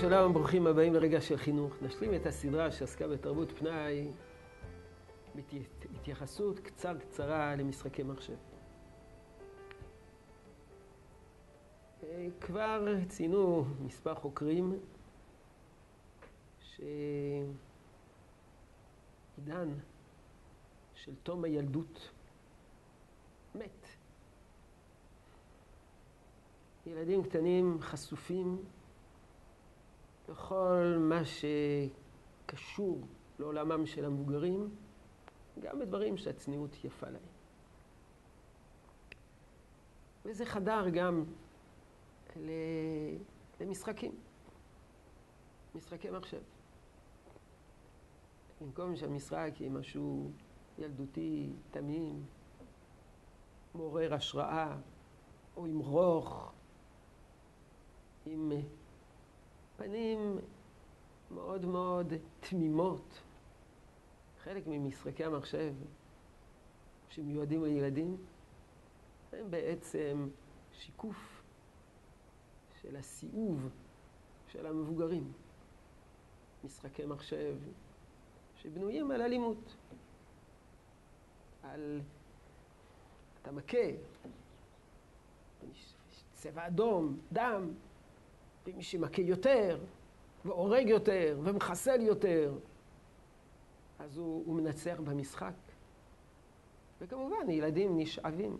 [0.00, 1.74] שלום, ברוכים הבאים לרגע של חינוך.
[1.82, 4.08] נשלים את הסדרה שעסקה בתרבות פנאי
[5.34, 8.36] בהתייחסות קצר קצרה למשחקי מחשב.
[12.02, 14.78] אה, כבר ציינו מספר חוקרים
[16.60, 17.28] שעידן
[20.94, 22.10] של תום הילדות
[23.54, 23.86] מת.
[26.86, 28.64] ילדים קטנים חשופים
[30.30, 33.00] לכל מה שקשור
[33.38, 34.70] לעולמם של המבוגרים,
[35.60, 37.22] גם בדברים שהצניעות יפה להם.
[40.24, 41.24] וזה חדר גם
[43.60, 44.12] למשחקים,
[45.74, 46.42] משחקי מחשב.
[48.60, 50.30] במקום שהמשחק יהיה משהו
[50.78, 52.24] ילדותי, תמים,
[53.74, 54.76] מעורר השראה,
[55.56, 56.52] או עם רוך,
[58.26, 58.52] עם
[59.80, 60.38] פנים
[61.30, 63.20] מאוד מאוד תמימות.
[64.42, 65.74] חלק ממשחקי המחשב
[67.08, 68.16] שמיועדים לילדים
[69.32, 70.28] הם בעצם
[70.72, 71.42] שיקוף
[72.82, 73.68] של הסיאוב
[74.48, 75.32] של המבוגרים.
[76.64, 77.56] משחקי מחשב
[78.56, 79.76] שבנויים על אלימות,
[81.62, 82.00] על
[83.42, 83.88] אתה מכה,
[86.34, 87.74] צבע אדום, דם,
[88.66, 89.78] ומי שמכה יותר,
[90.44, 92.58] והורג יותר, ומחסל יותר,
[93.98, 95.52] אז הוא, הוא מנצח במשחק.
[97.00, 98.56] וכמובן, ילדים נשאבים.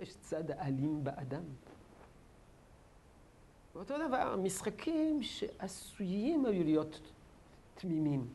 [0.00, 1.42] יש צד אלים באדם.
[3.74, 7.00] ואותו דבר, משחקים שעשויים היו להיות
[7.74, 8.28] תמימים,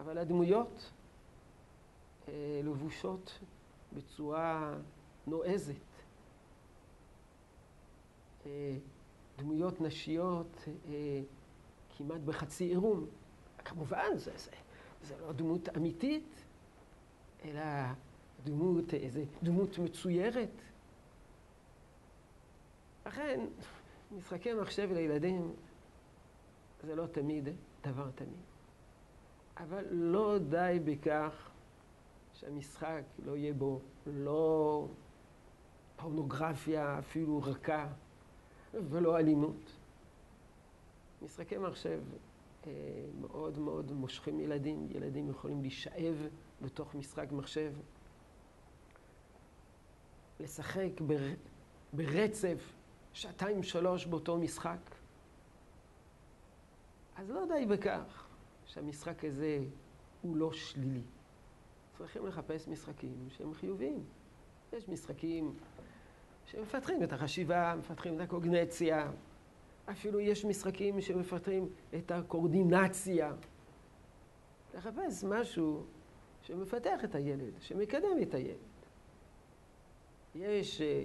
[0.00, 0.90] אבל הדמויות
[2.28, 3.38] אה, לבושות
[3.92, 4.74] בצורה
[5.26, 5.74] נועזת.
[8.46, 8.76] אה,
[9.38, 11.20] דמויות נשיות אה,
[11.96, 13.06] כמעט בחצי עירום.
[13.64, 14.50] כמובן, זה, זה,
[15.02, 16.44] זה לא דמות אמיתית,
[17.44, 17.62] אלא
[18.44, 20.50] דמות, איזה דמות מצוירת.
[23.06, 23.40] לכן,
[24.16, 25.52] משחקי מחשב לילדים
[26.82, 27.48] זה לא תמיד
[27.82, 28.40] דבר תמיד.
[29.56, 31.50] אבל לא די בכך
[32.32, 34.86] שהמשחק לא יהיה בו לא
[35.96, 37.86] פורנוגרפיה אפילו רכה.
[38.90, 39.72] ולא אלימות.
[41.22, 42.00] משחקי מחשב
[42.66, 42.72] אה,
[43.20, 46.26] מאוד מאוד מושכים ילדים, ילדים יכולים להישאב
[46.62, 47.72] בתוך משחק מחשב,
[50.40, 51.28] לשחק בר,
[51.92, 52.72] ברצף
[53.12, 54.80] שעתיים שלוש באותו משחק.
[57.16, 58.26] אז לא די בכך
[58.66, 59.64] שהמשחק הזה
[60.22, 61.02] הוא לא שלילי.
[61.98, 64.04] צריכים לחפש משחקים שהם חיוביים.
[64.72, 65.54] יש משחקים
[66.50, 69.10] שמפתחים את החשיבה, מפתחים את הקוגנציה.
[69.90, 73.32] אפילו יש משחקים שמפתחים את הקורדינציה.
[74.74, 75.84] לחפש משהו
[76.42, 78.56] שמפתח את הילד, שמקדם את הילד.
[80.34, 81.04] יש אה,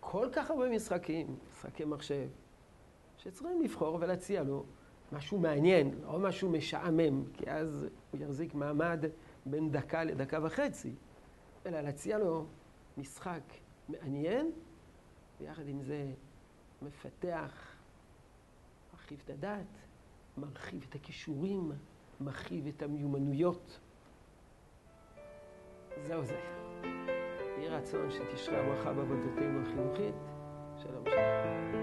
[0.00, 2.28] כל כך הרבה משחקים, משחקי מחשב,
[3.16, 4.64] שצריכים לבחור ולהציע לו
[5.12, 9.04] משהו מעניין, לא משהו משעמם, כי אז הוא יחזיק מעמד
[9.46, 10.94] בין דקה לדקה וחצי,
[11.66, 12.46] אלא להציע לו
[12.98, 13.42] משחק
[13.88, 14.50] מעניין,
[15.44, 16.12] ויחד עם זה
[16.82, 17.76] מפתח,
[18.92, 19.78] מרחיב את הדעת,
[20.38, 21.72] מרחיב את הכישורים,
[22.20, 23.80] מרחיב את המיומנויות.
[26.06, 26.40] זהו זה.
[27.58, 30.14] יהי רצון שתשרה ברכה בעבודתנו החינוכית.
[30.82, 31.73] שלום שלום.